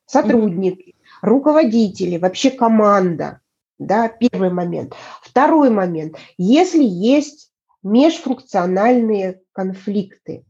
Сотрудники, 0.06 0.96
руководители, 1.22 2.18
вообще 2.18 2.52
команда 2.52 3.42
да, 3.80 4.10
первый 4.10 4.52
момент. 4.52 4.94
Второй 5.22 5.70
момент. 5.70 6.18
Если 6.38 6.84
есть 6.84 7.50
межфункциональные 7.82 9.42
конфликты. 9.54 10.44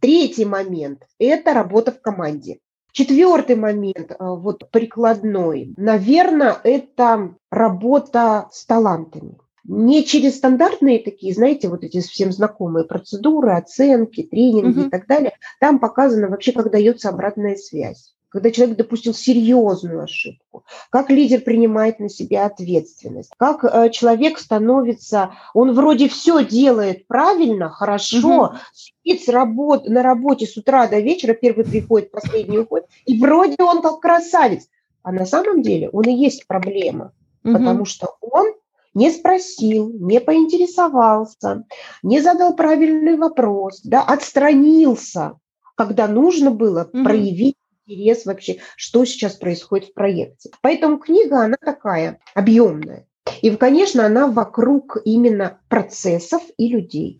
Третий 0.00 0.44
момент– 0.44 1.02
это 1.18 1.52
работа 1.52 1.90
в 1.90 2.00
команде. 2.00 2.60
Четвертый 2.92 3.56
момент, 3.56 4.12
э, 4.12 4.14
вот 4.18 4.70
прикладной, 4.70 5.74
наверное, 5.76 6.56
это 6.64 7.34
работа 7.50 8.48
с 8.52 8.64
талантами. 8.64 9.38
Не 9.64 10.04
через 10.04 10.36
стандартные 10.36 11.00
такие, 11.00 11.34
знаете, 11.34 11.68
вот 11.68 11.82
эти 11.82 12.00
всем 12.00 12.30
знакомые 12.30 12.84
процедуры, 12.84 13.52
оценки, 13.52 14.22
тренинги 14.22 14.78
угу. 14.78 14.86
и 14.86 14.90
так 14.90 15.06
далее. 15.06 15.32
Там 15.60 15.80
показано 15.80 16.28
вообще, 16.28 16.52
как 16.52 16.70
дается 16.70 17.08
обратная 17.08 17.56
связь 17.56 18.15
когда 18.36 18.50
человек 18.50 18.76
допустил 18.76 19.14
серьезную 19.14 20.02
ошибку, 20.02 20.64
как 20.90 21.08
лидер 21.08 21.40
принимает 21.40 22.00
на 22.00 22.10
себя 22.10 22.44
ответственность, 22.44 23.30
как 23.38 23.64
э, 23.64 23.88
человек 23.88 24.38
становится, 24.38 25.30
он 25.54 25.72
вроде 25.72 26.10
все 26.10 26.44
делает 26.44 27.06
правильно, 27.06 27.70
хорошо, 27.70 28.48
угу. 28.48 28.56
сидит 28.74 29.24
с 29.24 29.28
работ, 29.28 29.88
на 29.88 30.02
работе 30.02 30.46
с 30.46 30.54
утра 30.58 30.86
до 30.86 31.00
вечера, 31.00 31.32
первый 31.32 31.64
приходит, 31.64 32.10
последний 32.10 32.58
уходит, 32.58 32.88
и 33.06 33.18
вроде 33.18 33.56
он 33.60 33.80
как 33.80 34.00
красавец, 34.00 34.68
а 35.02 35.12
на 35.12 35.24
самом 35.24 35.62
деле 35.62 35.88
он 35.88 36.04
и 36.04 36.12
есть 36.12 36.46
проблема, 36.46 37.12
угу. 37.42 37.54
потому 37.54 37.86
что 37.86 38.16
он 38.20 38.52
не 38.92 39.10
спросил, 39.10 39.90
не 39.98 40.20
поинтересовался, 40.20 41.64
не 42.02 42.20
задал 42.20 42.54
правильный 42.54 43.16
вопрос, 43.16 43.80
да, 43.82 44.02
отстранился, 44.02 45.38
когда 45.74 46.06
нужно 46.06 46.50
было 46.50 46.90
угу. 46.92 47.02
проявить 47.02 47.56
интерес 47.86 48.26
вообще, 48.26 48.58
что 48.76 49.04
сейчас 49.04 49.34
происходит 49.34 49.88
в 49.88 49.94
проекте. 49.94 50.50
Поэтому 50.60 50.98
книга, 50.98 51.44
она 51.44 51.56
такая 51.60 52.18
объемная. 52.34 53.06
И, 53.42 53.50
конечно, 53.50 54.06
она 54.06 54.26
вокруг 54.26 54.98
именно 55.04 55.58
процессов 55.68 56.42
и 56.58 56.68
людей. 56.68 57.18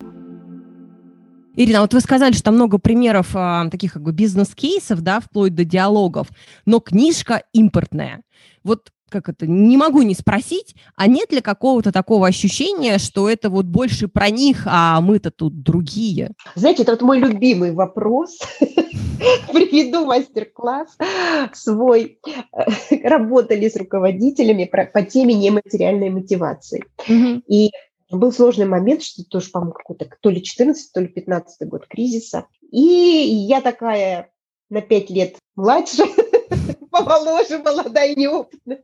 Ирина, 1.55 1.81
вот 1.81 1.93
вы 1.93 2.01
сказали, 2.01 2.33
что 2.33 2.51
много 2.51 2.77
примеров 2.77 3.29
а, 3.33 3.67
таких 3.69 3.93
как 3.93 4.03
бы 4.03 4.11
бизнес-кейсов, 4.11 5.01
да, 5.01 5.19
вплоть 5.19 5.55
до 5.55 5.65
диалогов, 5.65 6.27
но 6.65 6.79
книжка 6.79 7.43
импортная. 7.51 8.21
Вот 8.63 8.91
как 9.09 9.29
это, 9.29 9.47
не 9.47 9.77
могу 9.77 10.01
не 10.01 10.13
спросить, 10.13 10.75
а 10.95 11.07
нет 11.07 11.31
ли 11.31 11.41
какого-то 11.41 11.91
такого 11.91 12.27
ощущения, 12.27 12.97
что 12.97 13.29
это 13.29 13.49
вот 13.49 13.65
больше 13.65 14.07
про 14.07 14.29
них, 14.29 14.63
а 14.65 15.01
мы-то 15.01 15.31
тут 15.31 15.61
другие? 15.61 16.31
Знаете, 16.55 16.83
это 16.83 16.91
вот 16.93 17.01
мой 17.01 17.19
любимый 17.19 17.73
вопрос. 17.73 18.37
Приведу 18.59 20.05
мастер-класс 20.05 20.97
свой. 21.53 22.19
Работали 23.03 23.69
с 23.69 23.75
руководителями 23.75 24.65
по 24.65 25.01
теме 25.01 25.33
нематериальной 25.33 26.09
мотивации. 26.09 26.83
И 27.47 27.71
был 28.09 28.31
сложный 28.31 28.65
момент, 28.65 29.03
что 29.03 29.23
тоже, 29.23 29.49
по-моему, 29.51 29.73
какой-то 29.73 30.09
то 30.21 30.29
ли 30.29 30.41
14, 30.41 30.93
то 30.93 31.01
ли 31.01 31.07
15 31.07 31.67
год 31.67 31.87
кризиса. 31.87 32.47
И 32.71 32.79
я 32.79 33.61
такая 33.61 34.31
на 34.69 34.81
5 34.81 35.09
лет 35.09 35.35
младше, 35.55 36.03
помоложе, 36.97 37.59
молодая, 37.59 38.15
неопытная. 38.15 38.81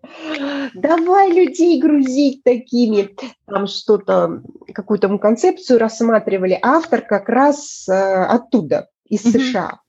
Давай 0.73 1.31
людей 1.31 1.79
грузить 1.79 2.43
такими. 2.43 3.15
Там 3.45 3.67
что-то, 3.67 4.41
какую-то 4.73 5.07
мы 5.09 5.19
концепцию 5.19 5.79
рассматривали. 5.79 6.57
Автор 6.61 7.01
как 7.01 7.29
раз 7.29 7.87
э, 7.87 7.93
оттуда, 7.93 8.89
из 9.07 9.21
США. 9.23 9.79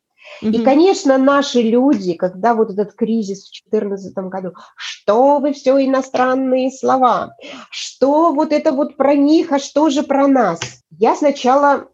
И, 0.41 0.63
конечно, 0.63 1.17
наши 1.17 1.63
люди, 1.63 2.15
когда 2.15 2.55
вот 2.55 2.71
этот 2.71 2.95
кризис 2.95 3.45
в 3.45 3.71
2014 3.71 4.15
году, 4.15 4.53
что 4.77 5.39
вы 5.39 5.53
все 5.53 5.85
иностранные 5.85 6.71
слова, 6.71 7.37
что 7.71 8.33
вот 8.33 8.53
это 8.53 8.73
вот 8.73 8.97
про 8.97 9.15
них, 9.15 9.53
а 9.53 9.59
что 9.59 9.91
же 9.91 10.03
про 10.03 10.27
нас? 10.27 10.61
Я 10.91 11.15
сначала 11.15 11.89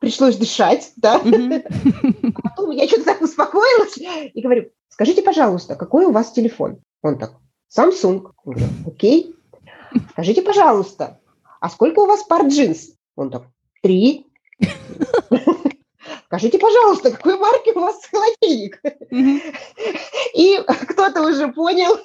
пришлось 0.00 0.36
дышать, 0.36 0.92
да, 0.96 1.18
потом 1.18 2.70
я 2.70 2.86
что-то 2.86 3.04
так 3.04 3.22
успокоилась 3.22 3.96
и 3.96 4.40
говорю, 4.40 4.70
скажите, 4.94 5.22
пожалуйста, 5.22 5.74
какой 5.74 6.06
у 6.06 6.12
вас 6.12 6.30
телефон? 6.30 6.78
Он 7.02 7.18
так, 7.18 7.32
Samsung. 7.76 8.30
Я 8.44 8.52
говорю, 8.52 8.66
окей. 8.86 9.36
Скажите, 10.10 10.40
пожалуйста, 10.40 11.20
а 11.60 11.68
сколько 11.68 11.98
у 11.98 12.06
вас 12.06 12.22
пар 12.22 12.46
джинс? 12.46 12.90
Он 13.16 13.30
так, 13.30 13.42
три. 13.82 14.28
Скажите, 16.26 16.58
пожалуйста, 16.58 17.10
какой 17.10 17.38
марки 17.38 17.70
у 17.76 17.80
вас 17.80 17.96
холодильник? 18.06 18.80
И 20.34 20.60
кто-то 20.88 21.22
уже 21.22 21.48
понял. 21.48 21.98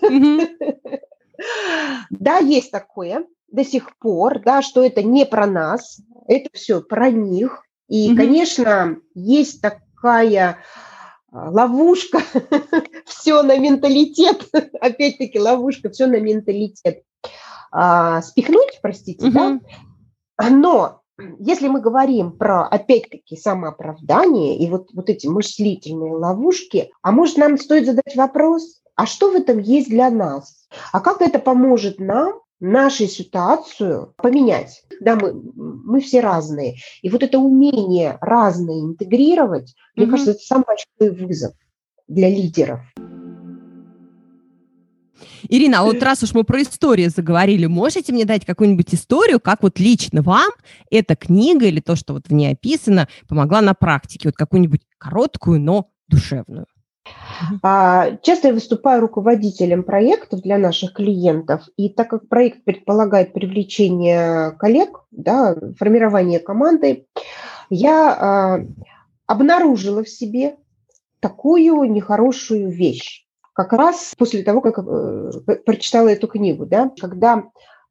Да, 2.10 2.39
есть 2.39 2.72
такое 2.72 3.25
до 3.48 3.63
сих 3.63 3.96
пор, 3.98 4.39
да, 4.39 4.63
что 4.63 4.84
это 4.84 5.03
не 5.03 5.25
про 5.27 5.46
нас, 5.46 6.00
это 6.27 6.50
все 6.53 6.81
про 6.81 7.12
них. 7.12 7.63
И, 7.88 8.15
конечно, 8.15 8.98
есть 9.13 9.62
такая 9.62 10.58
ловушка, 11.31 12.19
все 13.05 13.41
на 13.41 13.57
менталитет, 13.57 14.48
опять-таки 14.81 15.39
ловушка, 15.39 15.89
все 15.89 16.07
на 16.07 16.19
менталитет. 16.19 17.03
А, 17.71 18.21
спихнуть, 18.21 18.79
простите, 18.81 19.27
угу. 19.27 19.33
да? 19.33 19.59
Но 20.50 21.01
если 21.39 21.67
мы 21.67 21.81
говорим 21.81 22.31
про, 22.31 22.65
опять-таки, 22.65 23.36
самооправдание 23.36 24.57
и 24.57 24.69
вот, 24.69 24.89
вот 24.93 25.09
эти 25.09 25.27
мыслительные 25.27 26.13
ловушки, 26.13 26.91
а 27.01 27.12
может, 27.12 27.38
нам 27.38 27.57
стоит 27.57 27.86
задать 27.86 28.15
вопрос, 28.15 28.81
а 28.95 29.05
что 29.05 29.31
в 29.31 29.36
этом 29.36 29.59
есть 29.59 29.89
для 29.89 30.09
нас? 30.09 30.67
А 30.91 31.01
как 31.01 31.21
это 31.21 31.39
поможет 31.39 32.00
нам 32.00 32.33
нашу 32.59 33.07
ситуацию 33.07 34.13
поменять. 34.17 34.83
Да, 34.99 35.15
мы, 35.15 35.33
мы 35.33 36.01
все 36.01 36.19
разные. 36.19 36.77
И 37.01 37.09
вот 37.09 37.23
это 37.23 37.39
умение 37.39 38.17
разное 38.21 38.81
интегрировать, 38.81 39.69
mm-hmm. 39.69 40.01
мне 40.01 40.07
кажется, 40.07 40.31
это 40.31 40.41
самый 40.41 40.65
большой 40.65 41.17
вызов 41.17 41.53
для 42.07 42.29
лидеров. 42.29 42.81
Ирина, 45.47 45.79
а 45.79 45.83
вот 45.83 46.01
раз 46.03 46.23
уж 46.23 46.33
мы 46.33 46.43
про 46.43 46.61
историю 46.61 47.09
заговорили, 47.09 47.65
можете 47.65 48.11
мне 48.11 48.25
дать 48.25 48.45
какую-нибудь 48.45 48.93
историю, 48.93 49.39
как 49.39 49.63
вот 49.63 49.79
лично 49.79 50.21
вам 50.21 50.49
эта 50.91 51.15
книга 51.15 51.65
или 51.65 51.79
то, 51.79 51.95
что 51.95 52.13
вот 52.13 52.27
в 52.27 52.33
ней 52.33 52.53
описано, 52.53 53.07
помогла 53.27 53.61
на 53.61 53.73
практике? 53.73 54.29
Вот 54.29 54.35
какую-нибудь 54.35 54.81
короткую, 54.97 55.61
но 55.61 55.89
душевную. 56.07 56.65
А, 57.63 58.17
часто 58.21 58.49
я 58.49 58.53
выступаю 58.53 59.01
руководителем 59.01 59.83
проектов 59.83 60.41
для 60.41 60.57
наших 60.57 60.93
клиентов, 60.93 61.63
и 61.77 61.89
так 61.89 62.09
как 62.09 62.27
проект 62.27 62.63
предполагает 62.63 63.33
привлечение 63.33 64.51
коллег, 64.51 65.05
да, 65.11 65.55
формирование 65.77 66.39
команды, 66.39 67.05
я 67.69 68.13
а, 68.13 68.59
обнаружила 69.25 70.03
в 70.03 70.09
себе 70.09 70.57
такую 71.19 71.83
нехорошую 71.91 72.69
вещь. 72.69 73.25
Как 73.53 73.73
раз 73.73 74.13
после 74.17 74.43
того, 74.43 74.61
как 74.61 74.79
э, 74.79 75.55
прочитала 75.65 76.07
эту 76.07 76.27
книгу, 76.27 76.65
да, 76.65 76.91
когда 76.97 77.43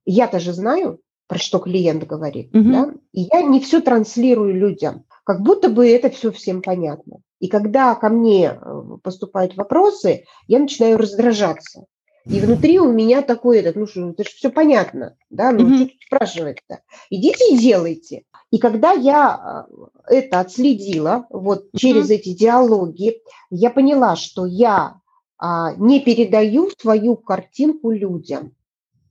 я 0.07 0.27
тоже 0.27 0.55
знаю, 0.55 1.01
про 1.27 1.39
что 1.39 1.59
клиент 1.59 2.05
говорит, 2.05 2.55
угу. 2.55 2.73
да, 2.73 2.95
и 3.13 3.29
я 3.31 3.43
не 3.43 3.61
все 3.61 3.83
транслирую 3.83 4.55
людям, 4.55 5.05
как 5.25 5.43
будто 5.43 5.69
бы 5.69 5.87
это 5.87 6.09
все 6.09 6.33
всем 6.33 6.63
понятно. 6.63 7.19
И 7.41 7.49
когда 7.49 7.95
ко 7.95 8.09
мне 8.09 8.59
э, 8.61 8.83
поступают 9.03 9.57
вопросы, 9.57 10.25
я 10.47 10.59
начинаю 10.59 10.99
раздражаться. 10.99 11.87
И 12.27 12.41
внутри 12.41 12.79
у 12.79 12.93
меня 12.93 13.23
такой 13.23 13.59
этот, 13.59 13.77
ну 13.77 13.87
что, 13.87 14.11
это 14.11 14.25
же 14.25 14.31
все 14.31 14.51
понятно, 14.51 15.17
да, 15.31 15.51
ну 15.51 15.61
mm-hmm. 15.61 15.77
что 15.77 15.85
тут 15.87 16.03
спрашивать-то? 16.05 16.81
Идите 17.09 17.55
и 17.55 17.59
делайте. 17.59 18.25
И 18.51 18.59
когда 18.59 18.93
я 18.93 19.67
э, 20.07 20.15
это 20.17 20.41
отследила, 20.41 21.27
вот 21.31 21.65
mm-hmm. 21.65 21.79
через 21.79 22.11
эти 22.11 22.35
диалоги, 22.35 23.23
я 23.51 23.71
поняла, 23.71 24.17
что 24.17 24.45
я 24.45 25.01
а, 25.39 25.73
не 25.75 26.01
передаю 26.01 26.69
свою 26.79 27.17
картинку 27.17 27.93
людям. 27.93 28.55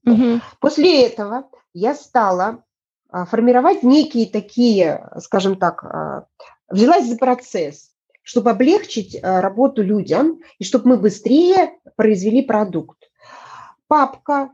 Mm-hmm. 0.05 0.41
После 0.59 1.07
этого 1.07 1.49
я 1.73 1.95
стала 1.95 2.63
а, 3.09 3.25
формировать 3.25 3.81
некие 3.83 4.27
такие, 4.27 5.09
скажем 5.19 5.55
так, 5.57 5.83
а, 5.83 6.25
взялась 6.69 7.07
за 7.07 7.17
процесс, 7.17 7.91
чтобы 8.27 8.51
облегчить 8.51 9.17
а, 9.23 9.39
работу 9.39 9.81
людям 9.81 10.41
и 10.59 10.65
чтобы 10.65 10.89
мы 10.89 10.97
быстрее 10.97 11.77
произвели 11.95 12.41
продукт 12.41 13.09
папка, 13.87 14.51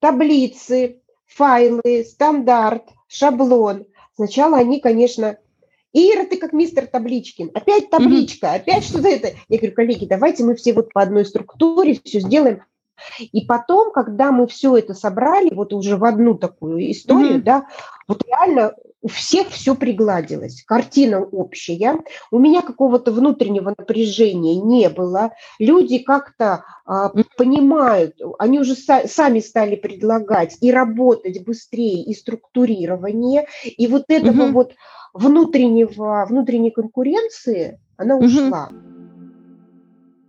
таблицы, 0.00 1.00
файлы, 1.26 2.04
стандарт, 2.04 2.82
шаблон. 3.06 3.86
Сначала 4.16 4.58
они, 4.58 4.80
конечно, 4.80 5.38
Ира, 5.92 6.24
ты 6.24 6.36
как 6.36 6.52
мистер 6.52 6.88
Табличкин. 6.88 7.52
Опять 7.54 7.90
табличка, 7.90 8.48
mm-hmm. 8.48 8.56
опять 8.56 8.82
что-то 8.82 9.06
это. 9.06 9.28
Я 9.48 9.58
говорю, 9.58 9.74
коллеги, 9.76 10.06
давайте 10.06 10.42
мы 10.42 10.56
все 10.56 10.72
вот 10.72 10.92
по 10.92 11.02
одной 11.02 11.24
структуре 11.24 12.00
все 12.02 12.18
сделаем. 12.18 12.64
И 13.20 13.46
потом, 13.46 13.92
когда 13.92 14.32
мы 14.32 14.48
все 14.48 14.76
это 14.76 14.94
собрали, 14.94 15.54
вот 15.54 15.72
уже 15.72 15.96
в 15.96 16.04
одну 16.04 16.34
такую 16.34 16.90
историю, 16.90 17.36
mm-hmm. 17.36 17.42
да, 17.42 17.66
вот 18.08 18.24
реально 18.26 18.74
у 19.02 19.08
всех 19.08 19.48
все 19.50 19.74
пригладилось, 19.74 20.62
картина 20.64 21.20
общая, 21.20 21.98
у 22.30 22.38
меня 22.38 22.62
какого-то 22.62 23.10
внутреннего 23.10 23.74
напряжения 23.76 24.54
не 24.54 24.88
было, 24.88 25.32
люди 25.58 25.98
как-то 25.98 26.64
а, 26.86 27.10
понимают, 27.36 28.16
они 28.38 28.60
уже 28.60 28.72
са- 28.74 29.08
сами 29.08 29.40
стали 29.40 29.74
предлагать 29.74 30.56
и 30.60 30.70
работать 30.70 31.44
быстрее, 31.44 32.02
и 32.04 32.14
структурирование, 32.14 33.46
и 33.64 33.86
вот 33.88 34.04
этого 34.08 34.44
угу. 34.44 34.52
вот 34.52 34.74
внутреннего, 35.12 36.24
внутренней 36.28 36.70
конкуренции, 36.70 37.80
она 37.96 38.16
ушла. 38.16 38.70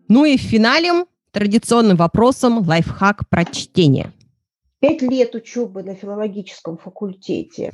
Ну 0.09 0.25
и 0.25 0.37
в 0.37 0.41
финале 0.41 1.05
традиционным 1.31 1.97
вопросом 1.97 2.67
лайфхак 2.67 3.29
про 3.29 3.45
чтение. 3.45 4.11
Пять 4.79 5.01
лет 5.01 5.33
учебы 5.33 5.81
на 5.81 5.95
филологическом 5.95 6.77
факультете, 6.77 7.71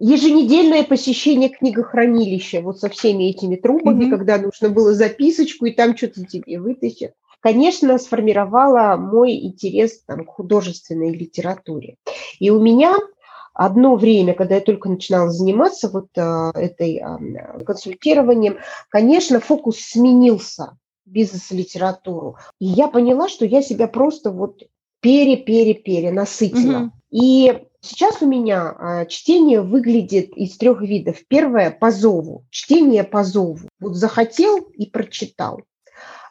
еженедельное 0.00 0.82
посещение 0.82 1.50
книгохранилища 1.50 2.62
вот 2.62 2.80
со 2.80 2.88
всеми 2.88 3.24
этими 3.24 3.56
трубами, 3.56 4.06
mm-hmm. 4.06 4.10
когда 4.10 4.38
нужно 4.38 4.70
было 4.70 4.94
записочку, 4.94 5.66
и 5.66 5.72
там 5.72 5.96
что-то 5.96 6.24
тебе 6.24 6.58
вытащат. 6.58 7.12
Конечно, 7.40 7.96
сформировала 7.98 8.96
мой 8.96 9.34
интерес 9.34 10.02
там, 10.06 10.24
к 10.24 10.30
художественной 10.30 11.14
литературе. 11.14 11.96
И 12.38 12.50
у 12.50 12.60
меня 12.60 12.96
одно 13.54 13.96
время, 13.96 14.34
когда 14.34 14.56
я 14.56 14.60
только 14.60 14.88
начинала 14.88 15.30
заниматься 15.30 15.88
вот 15.88 16.08
а, 16.16 16.50
этой 16.54 16.98
а, 16.98 17.18
консультированием, 17.64 18.58
конечно, 18.88 19.40
фокус 19.40 19.78
сменился 19.78 20.76
бизнес-литературу. 21.06 22.36
И 22.58 22.66
я 22.66 22.88
поняла, 22.88 23.28
что 23.28 23.44
я 23.44 23.62
себя 23.62 23.88
просто 23.88 24.30
вот 24.30 24.62
пере-пере-пере 25.00 26.12
насытила. 26.12 26.78
Угу. 26.78 26.90
И 27.10 27.62
сейчас 27.80 28.22
у 28.22 28.26
меня 28.26 28.74
а, 28.78 29.06
чтение 29.06 29.62
выглядит 29.62 30.30
из 30.36 30.56
трех 30.56 30.82
видов. 30.82 31.18
Первое– 31.28 31.70
по 31.80 31.90
зову, 31.90 32.44
чтение 32.50 33.04
по 33.04 33.24
зову. 33.24 33.68
Вот 33.78 33.94
захотел 33.94 34.58
и 34.58 34.86
прочитал. 34.86 35.62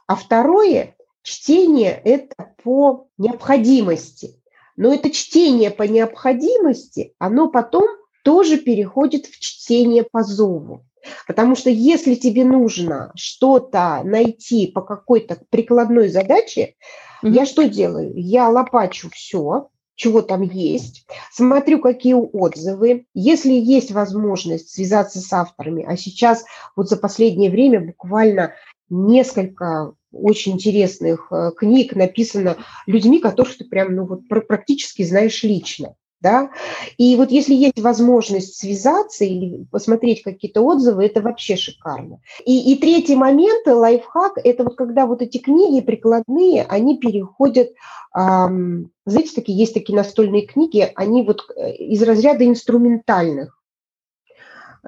А 0.08 0.16
второе– 0.16 0.96
чтение– 1.24 2.00
это 2.04 2.54
по 2.64 3.08
необходимости. 3.18 4.36
Но 4.76 4.94
это 4.94 5.12
чтение 5.12 5.72
по 5.72 5.84
необходимости, 5.84 7.14
оно 7.20 7.50
потом 7.50 7.86
тоже 8.24 8.58
переходит 8.58 9.26
в 9.26 9.40
чтение 9.40 10.04
по 10.10 10.24
зову. 10.24 10.86
Потому 11.28 11.56
что 11.56 11.70
если 11.70 12.16
тебе 12.16 12.44
нужно 12.44 13.12
что-то 13.16 14.02
найти 14.04 14.68
по 14.68 14.82
какой-то 14.82 15.42
прикладной 15.50 16.10
задаче, 16.10 16.76
mm-hmm. 17.24 17.30
я 17.32 17.46
что 17.46 17.68
делаю? 17.68 18.14
Я 18.16 18.50
лопачу 18.50 19.10
все, 19.12 19.70
чего 20.00 20.22
там 20.22 20.44
есть, 20.44 21.06
смотрю, 21.30 21.80
какие 21.82 22.14
отзывы. 22.14 23.06
Если 23.14 23.52
есть 23.52 23.92
возможность 23.92 24.70
связаться 24.70 25.20
с 25.20 25.34
авторами, 25.34 25.84
а 25.86 25.98
сейчас 25.98 26.46
вот 26.78 26.88
за 26.88 26.96
последнее 26.96 27.52
время 27.52 27.82
буквально 27.82 28.54
несколько 28.90 29.94
очень 30.14 30.54
интересных 30.54 31.28
э, 31.32 31.52
книг 31.56 31.96
написано 31.96 32.58
людьми, 32.88 33.20
которых 33.20 33.58
ты 33.58 33.66
прям 33.66 33.94
ну, 33.94 34.06
вот, 34.06 34.22
практически 34.30 35.04
знаешь 35.04 35.44
лично 35.44 35.96
да, 36.22 36.52
и 36.98 37.16
вот 37.16 37.32
если 37.32 37.54
есть 37.54 37.80
возможность 37.80 38.58
связаться 38.58 39.24
или 39.24 39.66
посмотреть 39.72 40.22
какие-то 40.22 40.62
отзывы, 40.62 41.06
это 41.06 41.22
вообще 41.22 41.56
шикарно. 41.56 42.20
И, 42.46 42.74
и 42.74 42.78
третий 42.78 43.16
момент, 43.16 43.66
лайфхак, 43.66 44.34
это 44.44 44.64
вот 44.64 44.76
когда 44.76 45.06
вот 45.06 45.22
эти 45.22 45.38
книги 45.38 45.80
прикладные, 45.80 46.66
они 46.68 46.98
переходят, 46.98 47.70
эм, 48.16 48.92
знаете, 49.06 49.32
такие 49.34 49.58
есть 49.58 49.74
такие 49.74 49.96
настольные 49.96 50.46
книги, 50.46 50.92
они 50.96 51.24
вот 51.24 51.50
э, 51.56 51.76
из 51.76 52.04
разряда 52.04 52.46
инструментальных. 52.46 53.58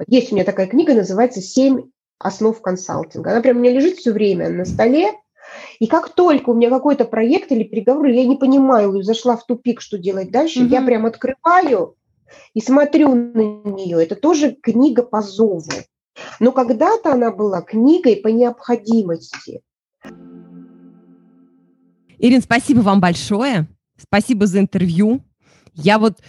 Есть 0.07 0.31
у 0.31 0.35
меня 0.35 0.45
такая 0.45 0.67
книга, 0.67 0.93
называется 0.93 1.41
«Семь 1.41 1.91
основ 2.19 2.59
консалтинга». 2.61 3.31
Она 3.31 3.41
прям 3.41 3.57
у 3.57 3.59
меня 3.61 3.71
лежит 3.73 3.97
все 3.97 4.11
время 4.11 4.49
на 4.49 4.65
столе, 4.65 5.11
и 5.79 5.87
как 5.87 6.09
только 6.09 6.49
у 6.51 6.53
меня 6.53 6.69
какой-то 6.69 7.05
проект 7.05 7.51
или 7.51 7.63
переговор, 7.63 8.07
я 8.07 8.25
не 8.25 8.37
понимаю, 8.37 9.01
зашла 9.03 9.35
в 9.35 9.45
тупик, 9.45 9.81
что 9.81 9.97
делать 9.97 10.31
дальше, 10.31 10.61
угу. 10.61 10.69
я 10.69 10.81
прям 10.81 11.05
открываю 11.05 11.95
и 12.53 12.61
смотрю 12.61 13.13
на 13.13 13.41
нее. 13.71 14.03
Это 14.03 14.15
тоже 14.15 14.51
книга 14.51 15.03
по 15.03 15.21
зову. 15.21 15.63
Но 16.39 16.51
когда-то 16.51 17.13
она 17.13 17.31
была 17.31 17.61
книгой 17.61 18.17
по 18.17 18.27
необходимости. 18.27 19.61
Ирин, 22.19 22.41
спасибо 22.41 22.81
вам 22.81 22.99
большое. 22.99 23.67
Спасибо 23.97 24.45
за 24.45 24.59
интервью. 24.59 25.21
Я 25.73 25.99
вот 25.99 26.19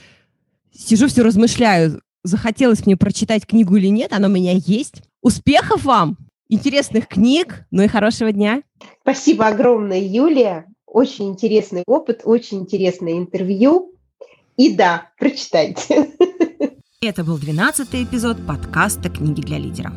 сижу 0.72 1.08
все 1.08 1.22
размышляю, 1.22 2.00
захотелось 2.22 2.86
мне 2.86 2.96
прочитать 2.96 3.46
книгу 3.46 3.76
или 3.76 3.88
нет, 3.88 4.12
она 4.12 4.28
у 4.28 4.30
меня 4.30 4.52
есть. 4.54 5.02
Успехов 5.20 5.84
вам! 5.84 6.16
интересных 6.52 7.08
книг, 7.08 7.64
ну 7.70 7.82
и 7.82 7.88
хорошего 7.88 8.30
дня. 8.30 8.62
Спасибо 9.02 9.46
огромное, 9.46 10.00
Юлия. 10.00 10.66
Очень 10.86 11.30
интересный 11.30 11.82
опыт, 11.86 12.22
очень 12.24 12.60
интересное 12.60 13.14
интервью. 13.14 13.92
И 14.56 14.74
да, 14.74 15.10
прочитайте. 15.18 16.10
Это 17.00 17.24
был 17.24 17.38
12 17.38 17.88
эпизод 17.94 18.46
подкаста 18.46 19.08
«Книги 19.08 19.40
для 19.40 19.58
лидера». 19.58 19.92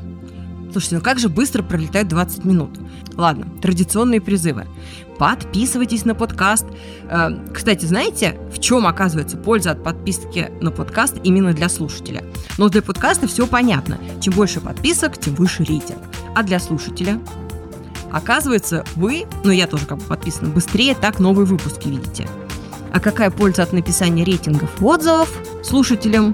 Слушайте, 0.71 0.95
ну 0.95 1.01
как 1.01 1.19
же 1.19 1.29
быстро 1.29 1.63
пролетают 1.63 2.09
20 2.09 2.43
минут. 2.43 2.71
Ладно, 3.15 3.47
традиционные 3.61 4.19
призывы. 4.19 4.65
Подписывайтесь 5.17 6.03
на 6.03 6.15
подкаст. 6.15 6.65
Э, 7.09 7.29
кстати, 7.53 7.85
знаете, 7.85 8.37
в 8.51 8.59
чем 8.59 8.85
оказывается 8.85 9.37
польза 9.37 9.71
от 9.71 9.83
подписки 9.83 10.51
на 10.59 10.71
подкаст 10.71 11.15
именно 11.23 11.53
для 11.53 11.69
слушателя? 11.69 12.25
Но 12.57 12.67
для 12.67 12.81
подкаста 12.81 13.25
все 13.27 13.47
понятно. 13.47 13.97
Чем 14.19 14.33
больше 14.33 14.59
подписок, 14.59 15.17
тем 15.17 15.35
выше 15.35 15.63
рейтинг. 15.63 15.99
А 16.35 16.43
для 16.43 16.59
слушателя? 16.59 17.21
Оказывается, 18.15 18.85
вы, 18.95 19.25
ну 19.43 19.51
я 19.51 19.67
тоже 19.67 19.85
как 19.85 19.97
бы 19.97 20.05
подписана, 20.05 20.49
быстрее 20.49 20.95
так 20.95 21.19
новые 21.19 21.45
выпуски 21.45 21.89
видите. 21.89 22.29
А 22.93 23.01
какая 23.01 23.29
польза 23.29 23.63
от 23.63 23.73
написания 23.73 24.23
рейтингов 24.23 24.81
отзывов 24.81 25.29
слушателям? 25.61 26.33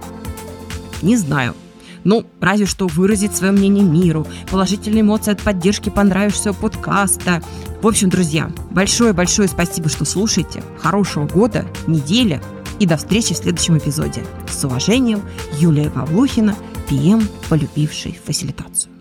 Не 1.02 1.18
знаю. 1.18 1.56
Ну, 2.04 2.28
разве 2.40 2.68
что 2.68 2.86
выразить 2.86 3.36
свое 3.36 3.52
мнение 3.52 3.84
миру, 3.84 4.28
положительные 4.52 5.02
эмоции 5.02 5.32
от 5.32 5.42
поддержки 5.42 5.90
понравившегося 5.90 6.54
подкаста. 6.54 7.42
В 7.82 7.88
общем, 7.88 8.10
друзья, 8.10 8.52
большое-большое 8.70 9.48
спасибо, 9.48 9.90
что 9.90 10.06
слушаете. 10.06 10.64
Хорошего 10.78 11.28
года, 11.28 11.66
недели 11.88 12.44
и 12.80 12.86
до 12.86 12.98
встречи 12.98 13.34
в 13.34 13.38
следующем 13.38 13.80
эпизоде. 13.80 14.24
С 14.48 14.64
уважением, 14.64 15.24
Юлия 15.58 15.90
Павлухина, 15.90 16.56
ПМ, 16.88 17.22
полюбивший 17.50 18.20
фасилитацию. 18.24 19.01